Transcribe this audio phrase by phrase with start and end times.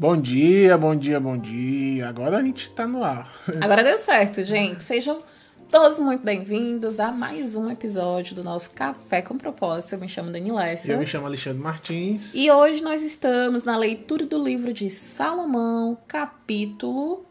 [0.00, 2.08] Bom dia, bom dia, bom dia.
[2.08, 3.30] Agora a gente tá no ar.
[3.60, 4.82] Agora deu certo, gente.
[4.82, 5.22] Sejam
[5.70, 9.92] todos muito bem-vindos a mais um episódio do nosso Café com Propósito.
[9.92, 10.94] Eu me chamo Dani Lécia.
[10.94, 12.34] Eu me chamo Alexandre Martins.
[12.34, 17.26] E hoje nós estamos na leitura do livro de Salomão, capítulo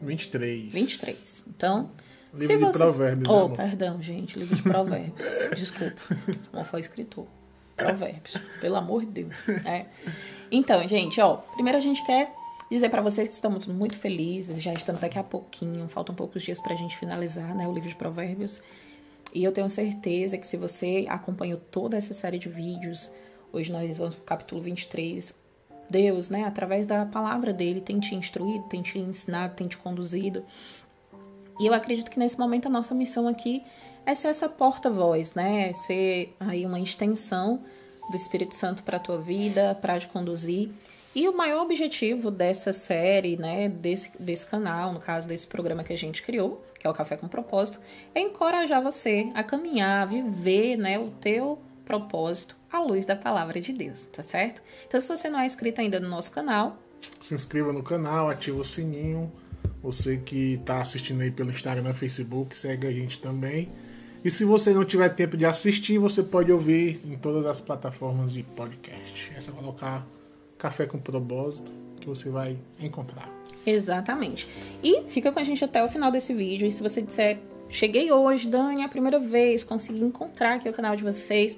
[0.00, 0.72] 23.
[0.72, 1.42] 23.
[1.46, 1.92] Então,
[2.36, 2.78] Livro de você...
[2.78, 3.56] provérbios, né, Oh, amor?
[3.56, 4.36] perdão, gente.
[4.36, 5.14] Livro de provérbios.
[5.54, 6.02] Desculpa.
[6.52, 7.28] Não foi escritor.
[7.76, 8.36] Provérbios.
[8.60, 9.48] Pelo amor de Deus.
[9.64, 9.86] É.
[10.56, 11.38] Então, gente, ó.
[11.54, 12.32] Primeiro a gente quer
[12.70, 14.62] dizer pra vocês que estamos muito felizes.
[14.62, 15.88] Já estamos daqui a pouquinho.
[15.88, 17.66] Faltam poucos dias pra gente finalizar, né?
[17.66, 18.62] O livro de provérbios.
[19.34, 23.10] E eu tenho certeza que se você acompanhou toda essa série de vídeos,
[23.52, 25.34] hoje nós vamos pro capítulo 23.
[25.90, 30.44] Deus, né, através da palavra dele, tem te instruído, tem te ensinado, tem te conduzido.
[31.58, 33.62] E eu acredito que nesse momento a nossa missão aqui
[34.06, 35.72] é ser essa porta-voz, né?
[35.72, 37.60] Ser aí uma extensão
[38.10, 40.70] do Espírito Santo para a tua vida, para te conduzir.
[41.14, 45.92] E o maior objetivo dessa série, né, desse, desse canal, no caso desse programa que
[45.92, 47.80] a gente criou, que é o Café com Propósito,
[48.14, 53.60] é encorajar você a caminhar, a viver, né, o teu propósito à luz da palavra
[53.60, 54.60] de Deus, tá certo?
[54.88, 56.78] Então, se você não é inscrito ainda no nosso canal,
[57.20, 59.30] Se inscreva no canal, ativa o sininho.
[59.82, 63.70] Você que tá assistindo aí pelo Instagram, Facebook, segue a gente também.
[64.24, 68.32] E se você não tiver tempo de assistir, você pode ouvir em todas as plataformas
[68.32, 69.30] de podcast.
[69.36, 70.06] É só colocar
[70.56, 73.30] Café com Propósito que você vai encontrar.
[73.66, 74.48] Exatamente.
[74.82, 76.66] E fica com a gente até o final desse vídeo.
[76.66, 80.72] E se você disser, cheguei hoje, Dani, é a primeira vez, consegui encontrar aqui o
[80.72, 81.54] canal de vocês.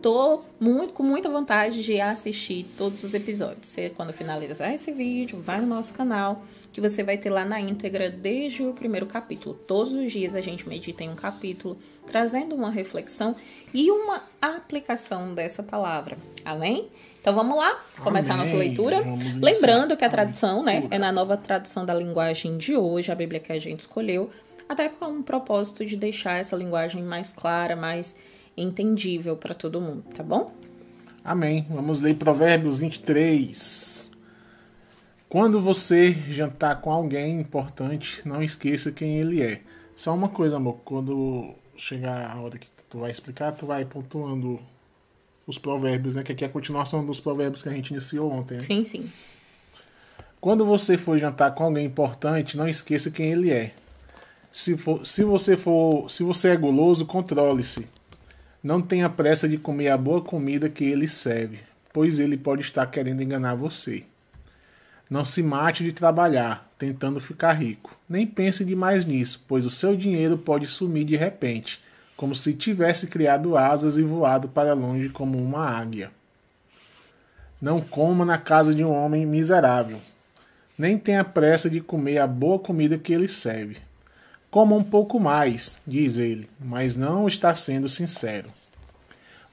[0.00, 3.66] Tô muito, com muita vontade de assistir todos os episódios.
[3.66, 7.60] Você, quando finalizar esse vídeo, vai no nosso canal, que você vai ter lá na
[7.60, 9.54] íntegra desde o primeiro capítulo.
[9.66, 11.76] Todos os dias a gente medita em um capítulo,
[12.06, 13.34] trazendo uma reflexão
[13.74, 16.16] e uma aplicação dessa palavra.
[16.44, 16.88] Além?
[17.20, 18.68] Então vamos lá, começar a nossa Amém.
[18.68, 19.02] leitura.
[19.02, 20.94] Vamos Lembrando que a tradução, né, leitura.
[20.94, 24.30] é na nova tradução da linguagem de hoje, a Bíblia que a gente escolheu,
[24.68, 28.14] até com um propósito de deixar essa linguagem mais clara, mais
[28.62, 30.46] entendível para todo mundo, tá bom?
[31.24, 31.66] Amém.
[31.68, 34.10] Vamos ler Provérbios 23.
[35.28, 39.60] Quando você jantar com alguém importante, não esqueça quem ele é.
[39.94, 40.78] Só uma coisa, amor.
[40.84, 44.58] Quando chegar a hora que tu vai explicar, tu vai pontuando
[45.46, 46.22] os provérbios, né?
[46.22, 48.54] Que aqui é a continuação dos provérbios que a gente iniciou ontem.
[48.54, 48.60] né?
[48.60, 49.10] Sim, sim.
[50.40, 53.74] Quando você for jantar com alguém importante, não esqueça quem ele é.
[54.52, 57.88] Se, for, se você for, se você é guloso, controle-se.
[58.62, 61.60] Não tenha pressa de comer a boa comida que ele serve,
[61.92, 64.04] pois ele pode estar querendo enganar você.
[65.08, 67.96] Não se mate de trabalhar, tentando ficar rico.
[68.08, 71.80] Nem pense demais nisso, pois o seu dinheiro pode sumir de repente,
[72.16, 76.10] como se tivesse criado asas e voado para longe como uma águia.
[77.62, 80.00] Não coma na casa de um homem miserável,
[80.76, 83.78] nem tenha pressa de comer a boa comida que ele serve.
[84.50, 88.50] Coma um pouco mais, diz ele, mas não está sendo sincero.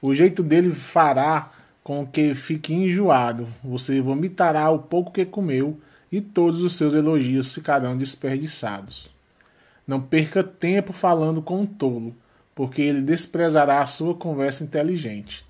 [0.00, 1.52] O jeito dele fará
[1.84, 3.46] com que fique enjoado.
[3.62, 5.78] Você vomitará o pouco que comeu
[6.10, 9.14] e todos os seus elogios ficarão desperdiçados.
[9.86, 12.14] Não perca tempo falando com um tolo,
[12.54, 15.44] porque ele desprezará a sua conversa inteligente.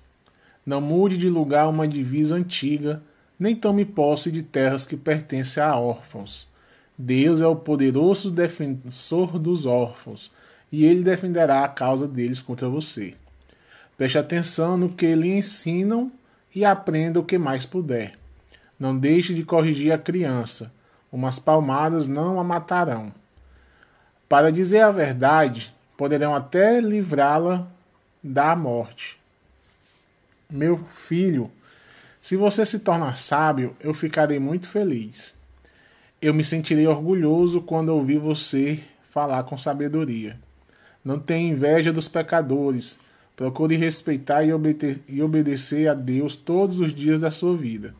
[0.65, 3.01] Não mude de lugar uma divisa antiga,
[3.39, 6.49] nem tome posse de terras que pertencem a órfãos.
[6.97, 10.31] Deus é o poderoso defensor dos órfãos,
[10.71, 13.13] e ele defenderá a causa deles contra você.
[13.95, 16.11] Preste atenção no que lhe ensinam
[16.53, 18.13] e aprenda o que mais puder.
[18.79, 20.73] Não deixe de corrigir a criança,
[21.11, 23.13] umas palmadas não a matarão.
[24.27, 27.67] Para dizer a verdade, poderão até livrá-la
[28.23, 29.19] da morte.
[30.49, 31.51] Meu filho,
[32.21, 35.35] se você se tornar sábio, eu ficarei muito feliz.
[36.21, 38.79] Eu me sentirei orgulhoso quando ouvir você
[39.11, 40.39] falar com sabedoria.
[41.03, 42.99] Não tenha inveja dos pecadores.
[43.35, 47.93] Procure respeitar e, obede- e obedecer a Deus todos os dias da sua vida.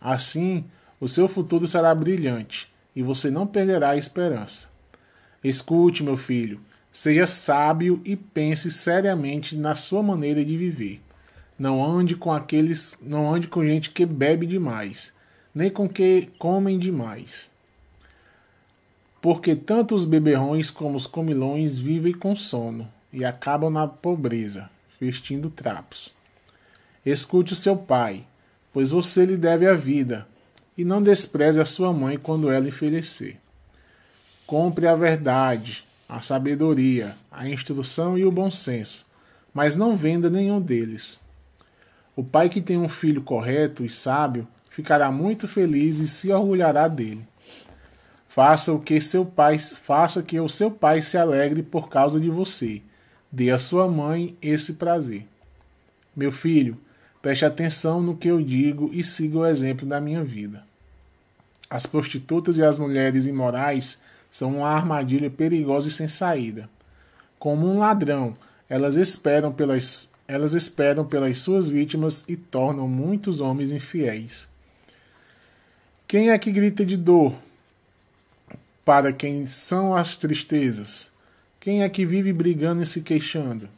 [0.00, 0.64] Assim,
[1.00, 4.68] o seu futuro será brilhante e você não perderá a esperança.
[5.42, 6.60] Escute, meu filho,
[6.90, 11.00] seja sábio e pense seriamente na sua maneira de viver.
[11.56, 15.12] Não ande com aqueles, não ande com gente que bebe demais,
[15.58, 17.50] nem com que comem demais.
[19.20, 24.70] Porque tanto os beberrões como os comilões vivem com sono e acabam na pobreza,
[25.00, 26.14] vestindo trapos.
[27.04, 28.24] Escute o seu pai,
[28.72, 30.28] pois você lhe deve a vida,
[30.76, 33.36] e não despreze a sua mãe quando ela envelhecer.
[34.46, 39.10] Compre a verdade, a sabedoria, a instrução e o bom senso,
[39.52, 41.20] mas não venda nenhum deles.
[42.14, 44.46] O pai que tem um filho correto e sábio
[44.78, 47.26] ficará muito feliz e se orgulhará dele.
[48.28, 52.30] Faça o que seu pai, faça que o seu pai se alegre por causa de
[52.30, 52.80] você.
[53.30, 55.26] Dê à sua mãe esse prazer.
[56.14, 56.78] Meu filho,
[57.20, 60.62] preste atenção no que eu digo e siga o exemplo da minha vida.
[61.68, 64.00] As prostitutas e as mulheres imorais
[64.30, 66.70] são uma armadilha perigosa e sem saída.
[67.36, 68.36] Como um ladrão,
[68.68, 74.46] elas esperam pelas, elas esperam pelas suas vítimas e tornam muitos homens infiéis.
[76.08, 77.34] Quem é que grita de dor
[78.82, 81.12] para quem são as tristezas?
[81.60, 83.68] Quem é que vive brigando e se queixando?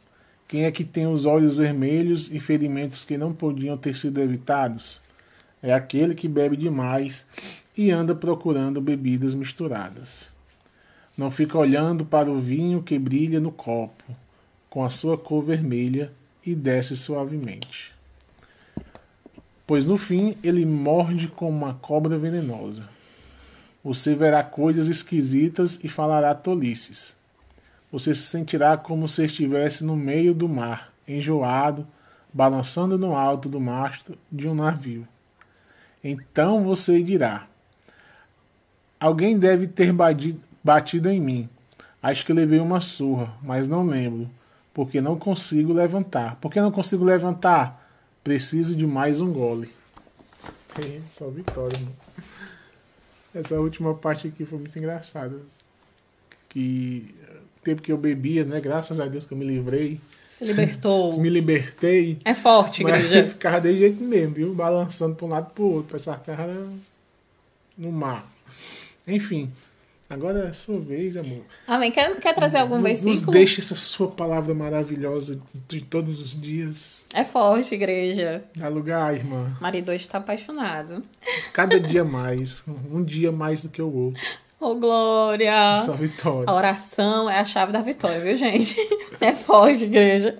[0.47, 5.01] Quem é que tem os olhos vermelhos e ferimentos que não podiam ter sido evitados?
[5.61, 7.25] É aquele que bebe demais
[7.77, 10.29] e anda procurando bebidas misturadas.
[11.17, 14.05] Não fica olhando para o vinho que brilha no copo,
[14.69, 16.13] com a sua cor vermelha,
[16.45, 17.91] e desce suavemente.
[19.71, 22.89] Pois no fim ele morde como uma cobra venenosa.
[23.81, 27.17] Você verá coisas esquisitas e falará tolices.
[27.89, 31.87] Você se sentirá como se estivesse no meio do mar, enjoado,
[32.33, 35.07] balançando no alto do mastro de um navio.
[36.03, 37.47] Então você dirá:
[38.99, 39.95] Alguém deve ter
[40.61, 41.49] batido em mim.
[42.03, 44.29] Acho que levei uma surra, mas não lembro,
[44.73, 46.35] porque não consigo levantar.
[46.41, 47.80] Por que não consigo levantar?
[48.23, 49.71] Preciso de mais um gole.
[51.09, 51.95] Só vitória, mano.
[53.33, 55.35] Essa última parte aqui foi muito engraçada.
[56.49, 57.15] Que
[57.63, 58.59] tempo que eu bebia, né?
[58.59, 59.99] Graças a Deus que eu me livrei.
[60.29, 61.15] Se libertou.
[61.19, 62.19] me libertei.
[62.23, 63.23] É forte, igreja.
[63.29, 64.53] ficava de jeito mesmo, viu?
[64.53, 65.95] Balançando para um lado e para o outro.
[65.95, 66.67] Essa cara
[67.77, 68.25] no mar.
[69.07, 69.51] Enfim.
[70.11, 71.45] Agora é sua vez, amor.
[71.65, 71.89] Amém.
[71.89, 73.15] Quer, quer trazer algum nos, versículo?
[73.15, 77.07] Nos deixe essa sua palavra maravilhosa de todos os dias.
[77.13, 78.43] É forte, igreja.
[78.53, 79.49] Dá lugar, irmã.
[79.61, 81.01] Marido hoje está apaixonado.
[81.53, 82.65] Cada dia mais.
[82.91, 84.21] Um dia mais do que o outro.
[84.59, 85.75] Ô, oh, Glória!
[85.75, 86.43] Essa vitória.
[86.49, 88.75] A oração é a chave da vitória, viu, gente?
[89.21, 90.37] É forte, igreja.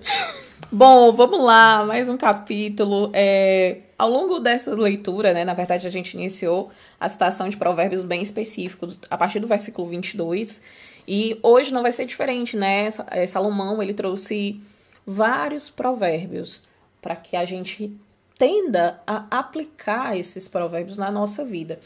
[0.74, 3.10] Bom, vamos lá, mais um capítulo.
[3.12, 8.02] É, ao longo dessa leitura, né, na verdade, a gente iniciou a citação de provérbios
[8.02, 10.62] bem específicos, a partir do versículo 22.
[11.06, 12.88] E hoje não vai ser diferente, né?
[13.10, 14.62] É, Salomão, ele trouxe
[15.06, 16.62] vários provérbios
[17.02, 17.94] para que a gente
[18.38, 21.80] tenda a aplicar esses provérbios na nossa vida.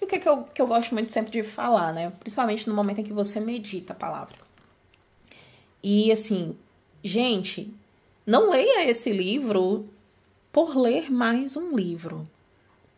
[0.00, 2.12] E o que, é que, eu, que eu gosto muito sempre de falar, né?
[2.18, 4.34] Principalmente no momento em que você medita a palavra.
[5.80, 6.56] E assim,
[7.04, 7.72] gente,
[8.24, 9.88] não leia esse livro
[10.52, 12.28] por ler mais um livro.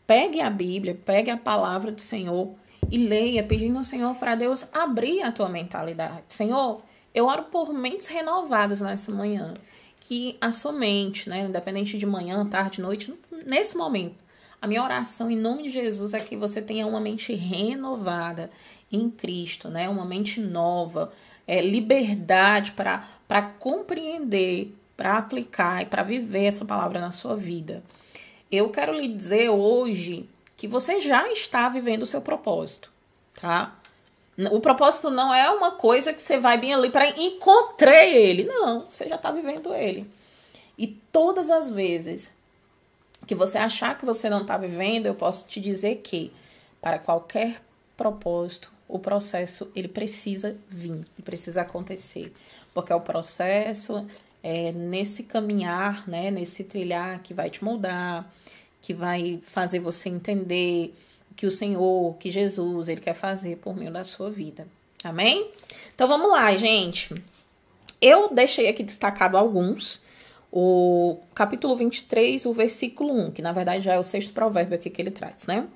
[0.06, 2.54] Pegue a Bíblia, pegue a palavra do Senhor
[2.90, 6.24] e leia, pedindo ao Senhor para Deus abrir a tua mentalidade.
[6.28, 6.82] Senhor,
[7.14, 9.54] eu oro por mentes renovadas nessa manhã.
[9.98, 13.14] Que a sua mente, né, independente de manhã, tarde, noite,
[13.46, 14.16] nesse momento,
[14.60, 18.50] a minha oração em nome de Jesus é que você tenha uma mente renovada
[18.92, 21.10] em Cristo, né, uma mente nova,
[21.46, 27.82] é, liberdade para compreender para aplicar e para viver essa palavra na sua vida.
[28.50, 32.90] Eu quero lhe dizer hoje que você já está vivendo o seu propósito,
[33.40, 33.76] tá?
[34.50, 38.44] O propósito não é uma coisa que você vai bem ali para encontrei ele.
[38.44, 40.10] Não, você já está vivendo ele.
[40.76, 42.32] E todas as vezes
[43.26, 46.32] que você achar que você não está vivendo, eu posso te dizer que
[46.80, 47.62] para qualquer
[47.96, 52.32] propósito, o processo ele precisa vir, ele precisa acontecer,
[52.74, 54.06] porque é o processo
[54.44, 58.30] é, nesse caminhar, né, nesse trilhar que vai te moldar,
[58.82, 60.92] que vai fazer você entender
[61.34, 64.68] que o Senhor, que Jesus, ele quer fazer por meio da sua vida.
[65.02, 65.50] Amém?
[65.94, 67.14] Então vamos lá, gente.
[68.02, 70.04] Eu deixei aqui destacado alguns.
[70.52, 74.90] O capítulo 23, o versículo 1, que na verdade já é o sexto provérbio aqui
[74.90, 75.66] que ele traz, né?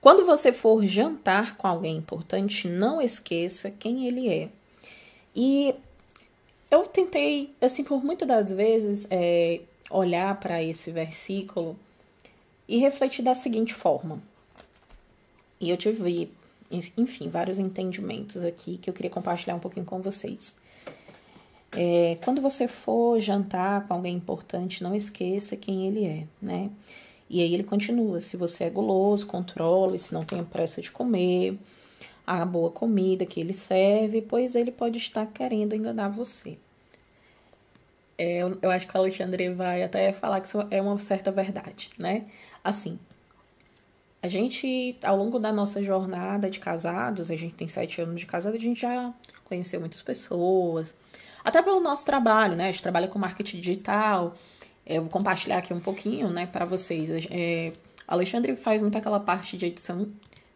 [0.00, 4.48] Quando você for jantar com alguém importante, não esqueça quem ele é.
[5.34, 5.74] E
[6.70, 9.60] eu tentei, assim, por muitas das vezes, é,
[9.90, 11.76] olhar para esse versículo
[12.68, 14.22] e refletir da seguinte forma.
[15.60, 16.30] E eu tive,
[16.96, 20.54] enfim, vários entendimentos aqui que eu queria compartilhar um pouquinho com vocês.
[21.72, 26.70] É, quando você for jantar com alguém importante, não esqueça quem ele é, né?
[27.28, 31.56] E aí ele continua: se você é guloso, controle, se não tem pressa de comer
[32.38, 36.56] a boa comida que ele serve, pois ele pode estar querendo enganar você.
[38.16, 41.90] É, eu, acho que o Alexandre vai até falar que isso é uma certa verdade,
[41.98, 42.26] né?
[42.62, 42.98] Assim,
[44.22, 48.26] a gente, ao longo da nossa jornada de casados, a gente tem sete anos de
[48.26, 49.12] casado, a gente já
[49.44, 50.94] conheceu muitas pessoas,
[51.42, 52.68] até pelo nosso trabalho, né?
[52.68, 54.36] A gente trabalha com marketing digital.
[54.86, 57.10] É, eu vou compartilhar aqui um pouquinho, né, para vocês.
[57.30, 57.72] É,
[58.06, 60.06] Alexandre faz muito aquela parte de edição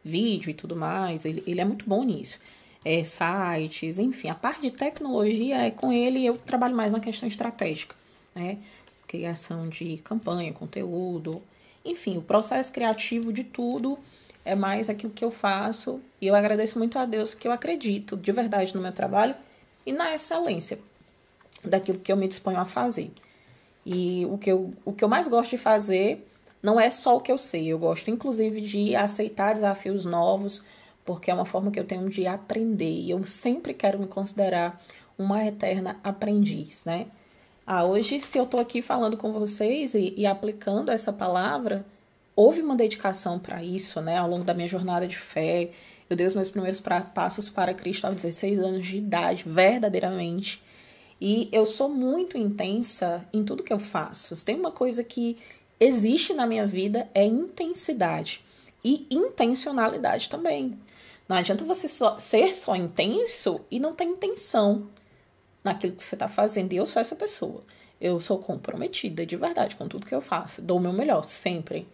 [0.05, 2.39] vídeo e tudo mais, ele, ele é muito bom nisso.
[2.85, 7.27] É, sites, enfim, a parte de tecnologia é com ele, eu trabalho mais na questão
[7.27, 7.97] estratégica,
[8.35, 8.59] né?
[9.07, 11.43] Criação de campanha, conteúdo,
[11.85, 13.99] enfim, o processo criativo de tudo
[14.45, 18.17] é mais aquilo que eu faço e eu agradeço muito a Deus que eu acredito
[18.17, 19.35] de verdade no meu trabalho
[19.87, 20.79] e na excelência
[21.63, 23.11] daquilo que eu me disponho a fazer.
[23.85, 26.27] E o que eu, o que eu mais gosto de fazer
[26.65, 30.65] não é só o que eu sei, eu gosto inclusive de aceitar desafios novos,
[31.05, 34.83] porque é uma forma que eu tenho de aprender e eu sempre quero me considerar
[35.19, 37.09] uma eterna aprendiz, né?
[37.67, 41.85] Ah, hoje, se eu estou aqui falando com vocês e, e aplicando essa palavra,
[42.35, 44.17] houve uma dedicação para isso, né?
[44.17, 45.71] Ao longo da minha jornada de fé.
[46.09, 46.83] Eu dei os meus primeiros
[47.15, 50.63] passos para Cristo aos 16 anos de idade, verdadeiramente.
[51.21, 54.43] E eu sou muito intensa em tudo que eu faço.
[54.45, 55.37] Tem uma coisa que
[55.79, 58.45] existe na minha vida é intensidade
[58.85, 60.79] e intencionalidade também.
[61.29, 64.87] Não adianta você só, ser só intenso e não ter intenção
[65.63, 66.73] naquilo que você está fazendo.
[66.73, 67.65] E eu sou essa pessoa.
[68.01, 70.61] Eu sou comprometida de verdade com tudo que eu faço.
[70.61, 71.87] Dou o meu melhor, sempre.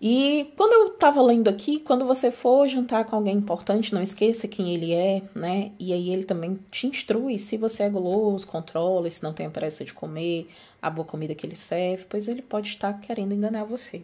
[0.00, 4.46] E quando eu estava lendo aqui, quando você for jantar com alguém importante, não esqueça
[4.46, 5.72] quem ele é, né?
[5.78, 9.84] E aí ele também te instrui se você é guloso, controla, se não tem pressa
[9.84, 10.48] de comer
[10.86, 14.02] a boa comida que ele serve, pois ele pode estar querendo enganar você.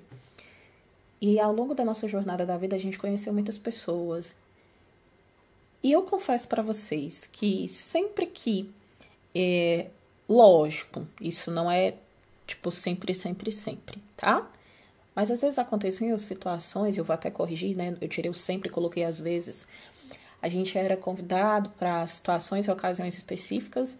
[1.20, 4.34] E ao longo da nossa jornada da vida, a gente conheceu muitas pessoas
[5.82, 8.72] e eu confesso para vocês que sempre que
[9.34, 9.88] é
[10.28, 11.94] lógico, isso não é
[12.46, 14.48] tipo sempre, sempre, sempre, tá?
[15.14, 17.96] Mas às vezes acontecem situações, eu vou até corrigir, né?
[18.00, 19.66] Eu tirei o sempre e coloquei às vezes.
[20.40, 23.98] A gente era convidado para situações e ocasiões específicas.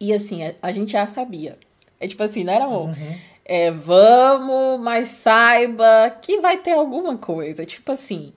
[0.00, 1.58] E assim, a gente já sabia.
[2.00, 2.88] É tipo assim, não era amor?
[2.88, 3.18] Uhum.
[3.44, 7.64] É, vamos, mas saiba que vai ter alguma coisa.
[7.64, 8.32] Tipo assim,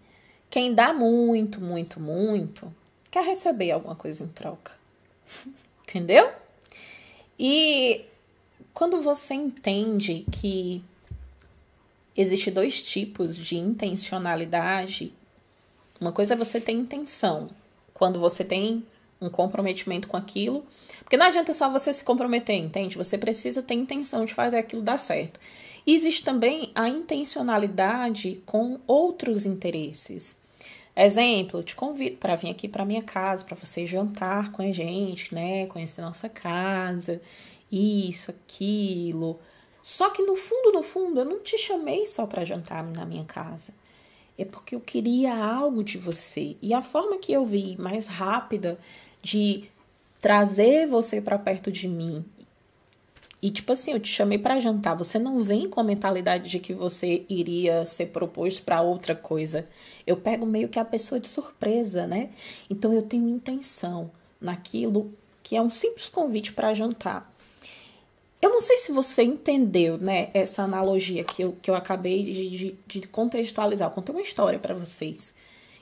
[0.50, 2.74] quem dá muito, muito, muito,
[3.10, 4.72] quer receber alguma coisa em troca.
[5.84, 6.32] Entendeu?
[7.38, 8.06] E
[8.74, 10.84] quando você entende que
[12.16, 15.14] existe dois tipos de intencionalidade,
[16.00, 17.50] uma coisa é você ter intenção,
[17.94, 18.86] quando você tem
[19.22, 20.66] um comprometimento com aquilo,
[21.04, 22.98] porque não adianta só você se comprometer, entende?
[22.98, 25.40] Você precisa ter intenção de fazer aquilo dar certo.
[25.86, 30.36] E existe também a intencionalidade com outros interesses.
[30.96, 35.34] Exemplo, te convido para vir aqui para minha casa, para você jantar com a gente,
[35.34, 35.66] né?
[35.68, 37.22] Conhecer nossa casa,
[37.72, 39.40] isso, aquilo.
[39.82, 43.24] Só que no fundo, no fundo, eu não te chamei só para jantar na minha
[43.24, 43.74] casa.
[44.38, 46.58] É porque eu queria algo de você.
[46.62, 48.78] E a forma que eu vi mais rápida
[49.22, 49.66] de
[50.20, 52.26] trazer você para perto de mim
[53.42, 56.60] e tipo assim, eu te chamei para jantar, você não vem com a mentalidade de
[56.60, 59.66] que você iria ser proposto para outra coisa.
[60.06, 62.30] Eu pego meio que a pessoa de surpresa, né?
[62.70, 65.12] Então eu tenho intenção naquilo
[65.42, 67.32] que é um simples convite para jantar.
[68.40, 72.50] Eu não sei se você entendeu, né, essa analogia que eu, que eu acabei de,
[72.50, 73.90] de, de contextualizar.
[73.90, 75.34] Eu contei uma história para vocês.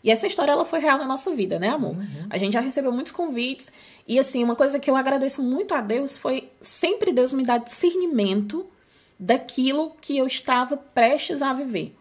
[0.03, 1.96] E essa história ela foi real na nossa vida, né, amor?
[1.96, 2.27] Uhum.
[2.29, 3.72] A gente já recebeu muitos convites.
[4.08, 7.58] E assim, uma coisa que eu agradeço muito a Deus foi sempre Deus me dar
[7.58, 8.65] discernimento
[9.20, 11.96] daquilo que eu estava prestes a viver.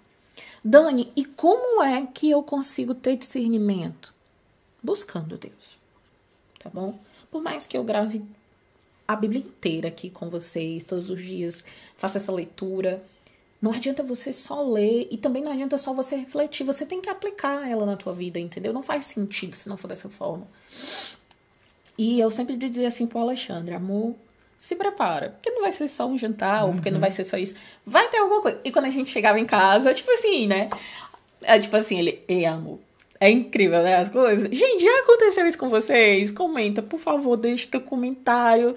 [0.63, 4.15] Dani, e como é que eu consigo ter discernimento?
[4.83, 5.77] Buscando Deus.
[6.59, 6.99] Tá bom?
[7.31, 8.23] Por mais que eu grave
[9.07, 11.65] a Bíblia inteira aqui com vocês, todos os dias,
[11.97, 13.03] faça essa leitura
[13.61, 16.65] não adianta você só ler e também não adianta só você refletir.
[16.65, 18.73] Você tem que aplicar ela na tua vida, entendeu?
[18.73, 20.47] Não faz sentido se não for dessa forma.
[21.97, 24.15] E eu sempre dizia assim pro Alexandre, amor,
[24.57, 25.31] se prepara.
[25.31, 26.69] Porque não vai ser só um jantar, uhum.
[26.69, 27.57] ou porque não vai ser só isso.
[27.85, 28.61] Vai ter alguma coisa.
[28.63, 30.69] E quando a gente chegava em casa, tipo assim, né?
[31.43, 32.79] É tipo assim, ele, ei, amor,
[33.21, 33.97] é incrível, né?
[33.97, 34.49] As coisas.
[34.57, 36.31] Gente, já aconteceu isso com vocês?
[36.31, 38.77] Comenta, por favor, deixa teu comentário.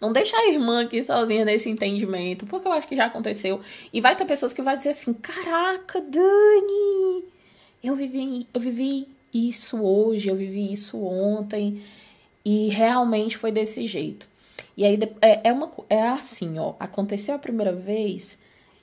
[0.00, 3.60] Não deixa a irmã aqui sozinha nesse entendimento, porque eu acho que já aconteceu.
[3.92, 7.24] E vai ter pessoas que vão dizer assim: caraca, Dani,
[7.82, 11.82] eu vivi, eu vivi isso hoje, eu vivi isso ontem.
[12.44, 14.26] E realmente foi desse jeito.
[14.76, 16.74] E aí é, é, uma, é assim, ó.
[16.80, 18.38] Aconteceu a primeira vez.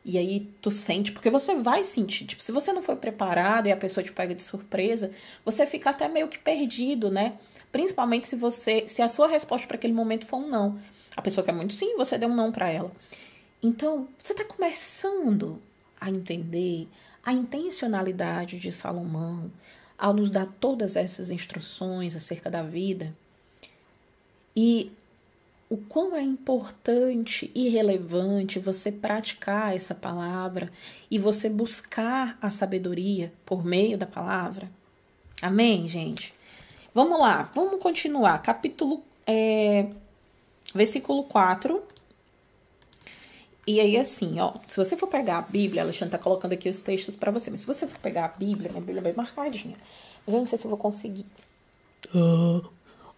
[0.05, 3.71] E aí tu sente, porque você vai sentir, tipo, se você não foi preparado e
[3.73, 5.11] a pessoa te pega de surpresa,
[5.43, 7.33] você fica até meio que perdido, né?
[7.73, 10.79] Principalmente se você, se a sua resposta para aquele momento for um não.
[11.17, 12.91] A pessoa quer muito sim, você deu um não para ela.
[13.61, 15.59] Então, você está começando
[15.99, 16.87] a entender
[17.25, 19.51] a intencionalidade de Salomão
[19.97, 23.13] ao nos dar todas essas instruções acerca da vida.
[24.55, 24.91] E
[25.69, 30.71] o quão é importante e relevante você praticar essa palavra
[31.09, 34.69] e você buscar a sabedoria por meio da palavra.
[35.41, 36.33] Amém, gente?
[36.93, 38.41] Vamos lá, vamos continuar.
[38.41, 39.89] Capítulo, é,
[40.77, 41.83] versículo 4.
[43.65, 46.69] E aí, assim, ó, se você for pegar a Bíblia, a Alexandre tá colocando aqui
[46.69, 49.13] os textos para você, mas se você for pegar a Bíblia, minha Bíblia é bem
[49.13, 49.75] marcadinha.
[50.25, 51.25] Mas eu não sei se eu vou conseguir.
[52.15, 52.61] Ó,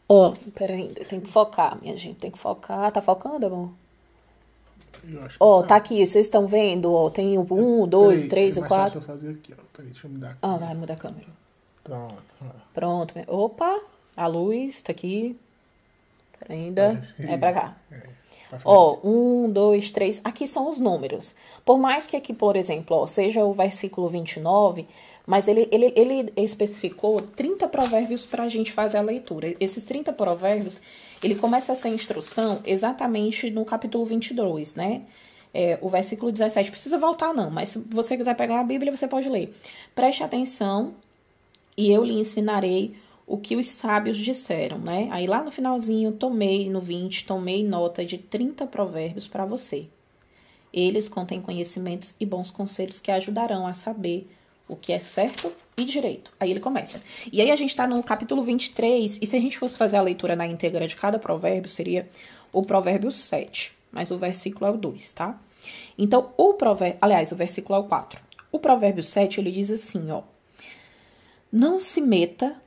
[0.07, 2.91] oh, peraí, tem que focar, minha gente, tem que focar.
[2.91, 3.71] Tá focando, amor?
[5.39, 6.91] Ó, oh, tá aqui, vocês estão vendo?
[6.91, 9.01] Ó, tem o um, dois, peraí, três, o quatro.
[9.01, 9.61] fazer aqui, ó.
[9.71, 10.37] Peraí, deixa eu mudar.
[10.41, 11.27] Ah, vai mudar a câmera.
[11.83, 12.23] Pronto.
[12.73, 13.13] Pronto.
[13.27, 13.79] Opa,
[14.15, 15.37] a luz tá aqui.
[16.47, 17.01] Ainda.
[17.19, 17.77] É pra cá.
[17.91, 18.19] É.
[18.63, 20.21] Ó, um, dois, três.
[20.23, 21.35] Aqui são os números.
[21.63, 24.87] Por mais que aqui, por exemplo, ó, seja o versículo 29,
[25.25, 29.53] mas ele, ele, ele especificou 30 provérbios para a gente fazer a leitura.
[29.59, 30.81] Esses 30 provérbios,
[31.23, 35.03] ele começa essa instrução exatamente no capítulo 22, né?
[35.53, 36.71] É, o versículo 17.
[36.71, 39.53] Precisa voltar, não, mas se você quiser pegar a Bíblia, você pode ler.
[39.93, 40.95] Preste atenção
[41.77, 42.95] e eu lhe ensinarei
[43.29, 45.07] o que os sábios disseram, né?
[45.11, 49.87] Aí lá no finalzinho, tomei no 20, tomei nota de 30 provérbios para você.
[50.73, 54.27] Eles contêm conhecimentos e bons conselhos que ajudarão a saber
[54.67, 56.31] o que é certo e direito.
[56.39, 57.03] Aí ele começa.
[57.31, 60.01] E aí a gente está no capítulo 23, e se a gente fosse fazer a
[60.01, 62.09] leitura na íntegra de cada provérbio, seria
[62.51, 65.39] o provérbio 7, mas o versículo é o 2, tá?
[65.95, 68.19] Então, o provérbio, aliás, o versículo é o 4.
[68.51, 70.23] O provérbio 7, ele diz assim, ó:
[71.51, 72.59] Não se meta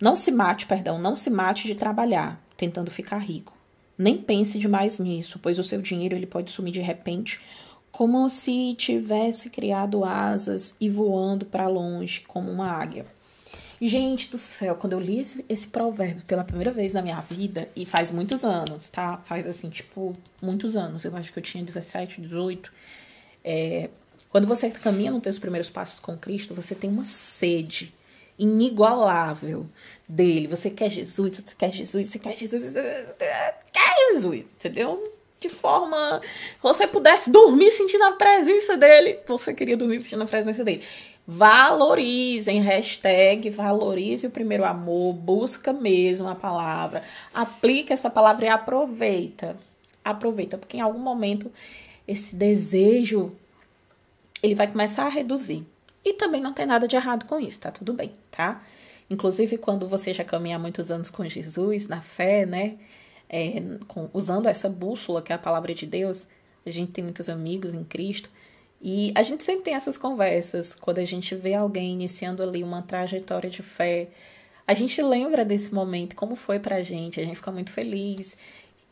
[0.00, 3.56] não se mate, perdão, não se mate de trabalhar, tentando ficar rico.
[3.96, 7.40] Nem pense demais nisso, pois o seu dinheiro ele pode sumir de repente,
[7.90, 13.04] como se tivesse criado asas e voando para longe como uma águia.
[13.80, 17.68] Gente do céu, quando eu li esse, esse, provérbio pela primeira vez na minha vida,
[17.76, 19.18] e faz muitos anos, tá?
[19.18, 20.12] Faz assim, tipo,
[20.42, 21.04] muitos anos.
[21.04, 22.72] Eu acho que eu tinha 17, 18.
[23.44, 23.88] É,
[24.30, 27.94] quando você caminha nos seus primeiros passos com Cristo, você tem uma sede
[28.38, 29.66] inigualável
[30.08, 30.46] dele.
[30.46, 33.14] Você quer Jesus, você quer Jesus, você quer Jesus, você
[33.72, 35.12] quer Jesus, entendeu?
[35.40, 36.20] De forma.
[36.22, 40.82] Se você pudesse dormir sentindo a presença dele, você queria dormir sentindo a presença dele.
[41.26, 47.02] Valorizem, hashtag valorize o primeiro amor, busca mesmo a palavra,
[47.34, 49.56] aplica essa palavra e aproveita.
[50.02, 51.52] Aproveita, porque em algum momento
[52.06, 53.36] esse desejo
[54.42, 55.66] ele vai começar a reduzir.
[56.04, 58.62] E também não tem nada de errado com isso, tá tudo bem, tá?
[59.10, 62.76] Inclusive, quando você já caminha há muitos anos com Jesus, na fé, né?
[63.28, 66.26] É, com, usando essa bússola que é a palavra de Deus,
[66.64, 68.30] a gente tem muitos amigos em Cristo.
[68.80, 72.82] E a gente sempre tem essas conversas quando a gente vê alguém iniciando ali uma
[72.82, 74.08] trajetória de fé.
[74.66, 78.36] A gente lembra desse momento, como foi pra gente, a gente fica muito feliz.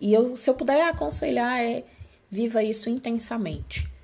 [0.01, 1.85] E eu, se eu puder aconselhar, é
[2.31, 3.96] viva isso intensamente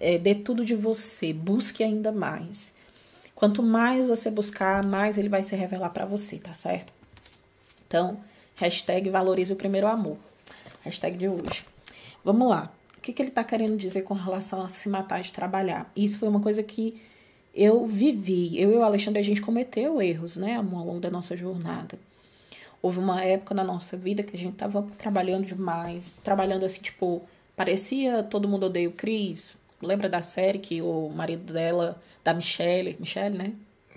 [0.00, 2.72] é, dê tudo de você, busque ainda mais.
[3.34, 6.92] Quanto mais você buscar, mais ele vai se revelar para você, tá certo?
[7.86, 8.18] Então,
[8.56, 10.16] hashtag valorize o primeiro amor.
[10.82, 11.64] Hashtag de hoje.
[12.24, 12.72] Vamos lá.
[12.96, 15.90] O que, que ele tá querendo dizer com relação a se matar de trabalhar?
[15.96, 17.00] Isso foi uma coisa que
[17.54, 18.60] eu vivi.
[18.60, 21.98] Eu e o Alexandre, a gente cometeu erros, né, ao longo da nossa jornada.
[22.82, 27.22] Houve uma época na nossa vida que a gente tava trabalhando demais, trabalhando assim, tipo,
[27.56, 32.96] parecia todo mundo odeia o Cris, Lembra da série que o marido dela, da Michelle,
[32.98, 33.52] Michelle, né?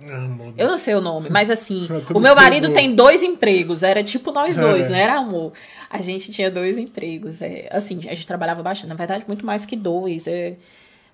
[0.09, 0.53] Amor.
[0.57, 4.31] Eu não sei o nome, mas assim, o meu marido tem dois empregos, era tipo
[4.31, 4.89] nós dois, é.
[4.89, 5.01] né?
[5.01, 5.53] Era amor.
[5.89, 7.41] A gente tinha dois empregos.
[7.41, 10.27] É, assim, a gente trabalhava bastante, na verdade, muito mais que dois.
[10.27, 10.55] É,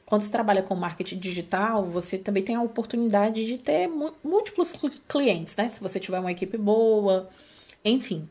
[0.05, 3.87] quando você trabalha com marketing digital, você também tem a oportunidade de ter
[4.23, 4.73] múltiplos
[5.07, 5.67] clientes, né?
[5.67, 7.29] Se você tiver uma equipe boa,
[7.85, 8.27] enfim.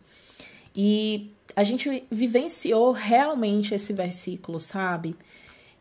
[0.74, 5.14] E a gente vivenciou realmente esse versículo, sabe?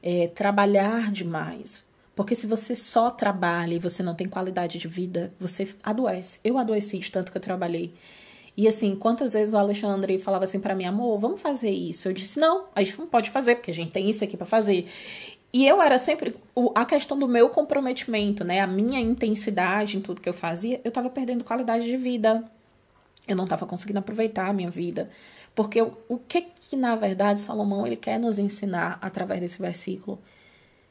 [0.02, 1.86] É, trabalhar demais.
[2.16, 6.40] Porque se você só trabalha e você não tem qualidade de vida, você adoece.
[6.44, 7.94] Eu adoeci de tanto que eu trabalhei.
[8.58, 12.08] E assim, quantas vezes o Alexandre falava assim para mim, amor, vamos fazer isso?
[12.08, 14.48] Eu disse, não, a gente não pode fazer, porque a gente tem isso aqui para
[14.48, 14.88] fazer.
[15.54, 16.36] E eu era sempre
[16.74, 18.60] a questão do meu comprometimento, né?
[18.62, 22.44] A minha intensidade em tudo que eu fazia, eu tava perdendo qualidade de vida.
[23.28, 25.10] Eu não tava conseguindo aproveitar a minha vida.
[25.58, 30.22] Porque o, o que que na verdade Salomão ele quer nos ensinar através desse versículo?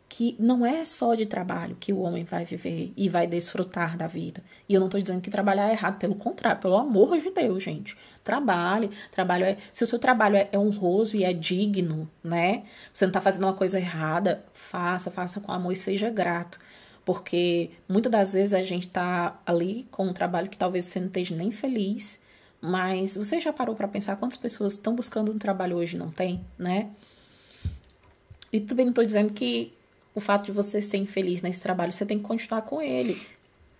[0.09, 4.09] Que não é só de trabalho que o homem vai viver e vai desfrutar da
[4.09, 4.43] vida.
[4.69, 7.63] E eu não estou dizendo que trabalhar é errado, pelo contrário, pelo amor de Deus,
[7.63, 7.97] gente.
[8.25, 12.65] Trabalhe, trabalho é, se o seu trabalho é, é honroso e é digno, né?
[12.93, 16.59] Você não está fazendo uma coisa errada, faça, faça com amor e seja grato
[17.05, 21.07] porque muitas das vezes a gente está ali com um trabalho que talvez você não
[21.07, 22.19] esteja nem feliz,
[22.61, 26.11] Mas você já parou para pensar quantas pessoas estão buscando um trabalho hoje e não
[26.11, 26.91] tem, né?
[28.53, 29.73] E também não estou dizendo que
[30.15, 33.21] o fato de você ser infeliz nesse trabalho, você tem que continuar com ele.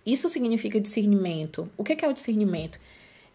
[0.05, 1.69] Isso significa discernimento.
[1.75, 2.79] O que é o discernimento?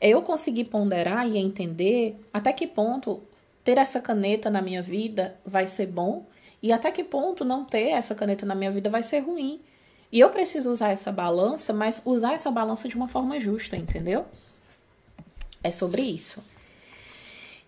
[0.01, 3.21] É eu conseguir ponderar e entender até que ponto
[3.65, 6.25] ter essa caneta na minha vida vai ser bom
[6.63, 9.61] e até que ponto não ter essa caneta na minha vida vai ser ruim.
[10.11, 14.27] E eu preciso usar essa balança, mas usar essa balança de uma forma justa, entendeu?
[15.63, 16.43] É sobre isso.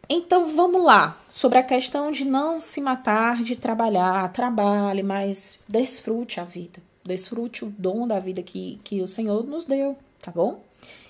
[0.08, 6.40] Então vamos lá, sobre a questão de não se matar de trabalhar, trabalhe, mas desfrute
[6.40, 10.60] a vida, desfrute o dom da vida que, que o Senhor nos deu, tá bom?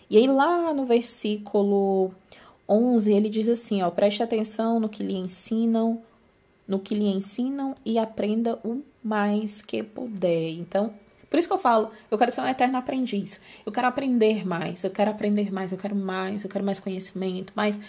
[0.09, 2.13] E aí lá no versículo
[2.69, 6.01] 11 ele diz assim, ó, preste atenção no que lhe ensinam,
[6.69, 10.51] no que lhe ensinam e aprenda o mais que puder.
[10.51, 10.95] Então
[11.35, 13.41] por isso que eu falo, eu quero ser um eterno aprendiz.
[13.67, 17.53] Eu quero aprender mais, eu quero aprender mais, eu quero mais, eu quero mais conhecimento,
[17.57, 17.81] mais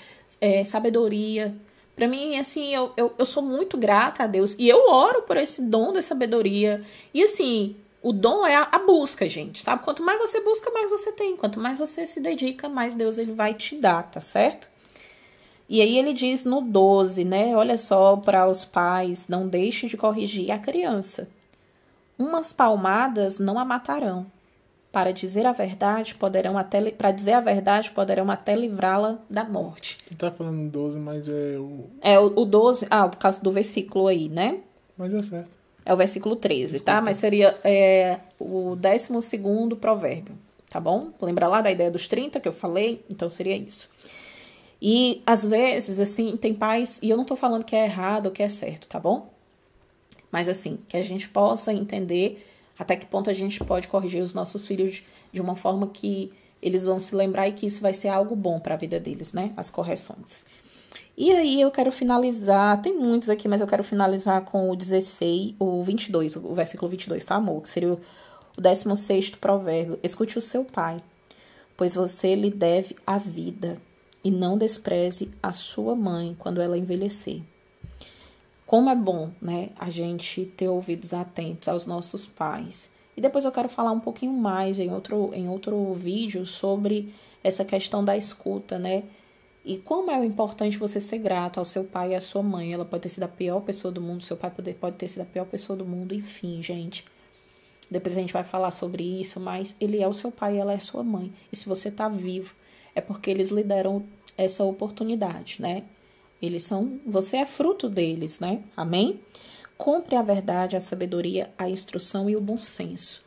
[0.42, 1.56] é, sabedoria.
[1.96, 5.38] Para mim, assim, eu, eu, eu sou muito grata a Deus e eu oro por
[5.38, 6.84] esse dom da sabedoria.
[7.14, 9.84] E assim, o dom é a, a, busca, gente, sabe?
[9.84, 11.38] Quanto mais você busca, mais você tem.
[11.38, 14.68] Quanto mais você se dedica, mais Deus ele vai te dar, tá certo?
[15.70, 17.56] E aí ele diz no 12, né?
[17.56, 21.30] Olha só para os pais, não deixe de corrigir a criança.
[22.18, 24.26] Umas palmadas não a matarão.
[24.92, 29.98] Para dizer a verdade, poderão até para dizer a verdade, poderão até livrá-la da morte.
[30.08, 33.52] Tu tá falando 12, mas é o É o, o 12, ah, por causa do
[33.52, 34.60] versículo aí, né?
[34.98, 35.50] Mas é certo.
[35.86, 36.92] É o versículo 13, Desculpa.
[36.94, 37.02] tá?
[37.02, 39.10] Mas seria é, o 12
[39.80, 40.36] provérbio,
[40.70, 41.10] tá bom?
[41.22, 43.04] Lembra lá da ideia dos 30 que eu falei?
[43.10, 43.90] Então seria isso.
[44.82, 48.32] E às vezes, assim, tem pais, e eu não tô falando que é errado ou
[48.32, 49.30] que é certo, tá bom?
[50.36, 52.46] Mas assim, que a gente possa entender
[52.78, 56.30] até que ponto a gente pode corrigir os nossos filhos de uma forma que
[56.62, 59.32] eles vão se lembrar e que isso vai ser algo bom para a vida deles,
[59.32, 59.54] né?
[59.56, 60.44] As correções.
[61.18, 65.56] E aí eu quero finalizar, tem muitos aqui, mas eu quero finalizar com o 16,
[65.58, 67.62] o 22, o versículo 22, tá, amor?
[67.62, 69.98] Que seria o 16 provérbio.
[70.04, 70.98] Escute o seu pai,
[71.78, 73.78] pois você lhe deve a vida,
[74.22, 77.42] e não despreze a sua mãe quando ela envelhecer.
[78.66, 82.90] Como é bom, né, a gente ter ouvidos atentos aos nossos pais.
[83.16, 87.64] E depois eu quero falar um pouquinho mais em outro, em outro vídeo sobre essa
[87.64, 89.04] questão da escuta, né?
[89.64, 92.72] E como é importante você ser grato ao seu pai e à sua mãe.
[92.72, 95.26] Ela pode ter sido a pior pessoa do mundo, seu pai pode, ter sido a
[95.26, 97.04] pior pessoa do mundo, enfim, gente.
[97.90, 100.74] Depois a gente vai falar sobre isso, mas ele é o seu pai e ela
[100.74, 101.34] é sua mãe.
[101.52, 102.54] E se você tá vivo,
[102.94, 104.04] é porque eles lhe deram
[104.38, 105.84] essa oportunidade, né?
[106.46, 108.64] Eles são, você é fruto deles, né?
[108.76, 109.20] Amém?
[109.78, 113.24] Compre a verdade, a sabedoria, a instrução e o bom senso,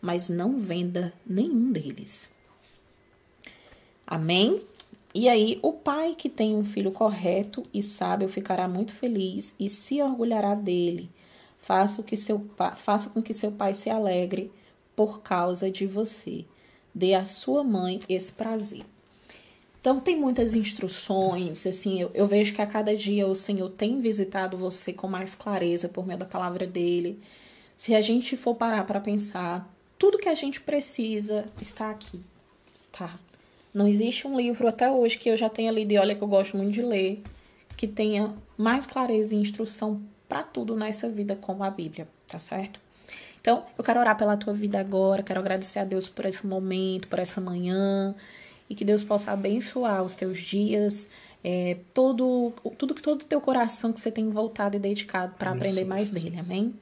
[0.00, 2.30] mas não venda nenhum deles.
[4.06, 4.60] Amém?
[5.14, 9.68] E aí, o pai que tem um filho correto e sábio ficará muito feliz e
[9.68, 11.10] se orgulhará dele.
[11.60, 12.44] Faça, que seu,
[12.76, 14.50] faça com que seu pai se alegre
[14.96, 16.44] por causa de você.
[16.94, 18.84] Dê à sua mãe esse prazer.
[19.82, 24.00] Então, tem muitas instruções, assim, eu, eu, vejo que a cada dia o Senhor tem
[24.00, 27.20] visitado você com mais clareza por meio da palavra dele.
[27.76, 29.68] Se a gente for parar para pensar,
[29.98, 32.22] tudo que a gente precisa está aqui,
[32.92, 33.18] tá?
[33.74, 36.28] Não existe um livro até hoje que eu já tenha lido, e olha que eu
[36.28, 37.20] gosto muito de ler,
[37.76, 42.78] que tenha mais clareza e instrução para tudo nessa vida como a Bíblia, tá certo?
[43.40, 47.08] Então, eu quero orar pela tua vida agora, quero agradecer a Deus por esse momento,
[47.08, 48.14] por essa manhã
[48.72, 51.06] e que Deus possa abençoar os teus dias,
[51.44, 55.50] é, todo, tudo que todo o teu coração que você tem voltado e dedicado para
[55.50, 56.38] aprender mais dele.
[56.40, 56.72] Amém?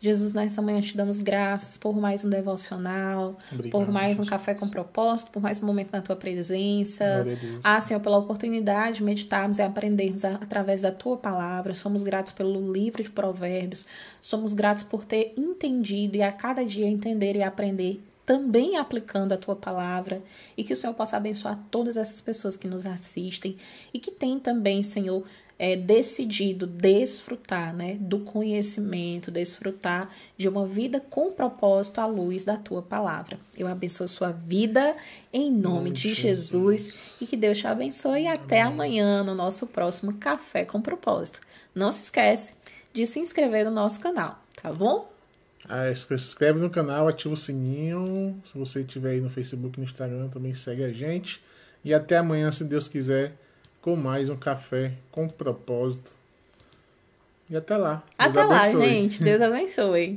[0.00, 4.54] Jesus, nessa manhã te damos graças por mais um devocional, Obrigado, por mais um café
[4.54, 7.26] com propósito, por mais um momento na tua presença.
[7.62, 11.74] Ah, Senhor, pela oportunidade de meditarmos e aprendermos através da tua palavra.
[11.74, 13.86] Somos gratos pelo livro de Provérbios.
[14.20, 19.36] Somos gratos por ter entendido e a cada dia entender e aprender também aplicando a
[19.36, 20.22] tua palavra
[20.56, 23.56] e que o Senhor possa abençoar todas essas pessoas que nos assistem
[23.92, 25.24] e que tem também, Senhor,
[25.58, 32.56] é, decidido desfrutar né, do conhecimento, desfrutar de uma vida com propósito à luz da
[32.56, 33.38] tua palavra.
[33.56, 34.96] Eu abençoo sua vida
[35.32, 36.86] em nome de Jesus.
[36.86, 37.20] Jesus.
[37.20, 41.40] e que Deus te abençoe e até amanhã no nosso próximo Café com Propósito.
[41.74, 42.54] Não se esquece
[42.92, 45.11] de se inscrever no nosso canal, tá bom?
[45.68, 48.40] Ah, se inscreve no canal, ativa o sininho.
[48.44, 51.42] Se você estiver aí no Facebook e no Instagram, também segue a gente.
[51.84, 53.34] E até amanhã, se Deus quiser,
[53.80, 56.12] com mais um café com propósito.
[57.50, 58.02] E até lá.
[58.16, 59.22] Até lá, gente.
[59.22, 60.14] Deus abençoe.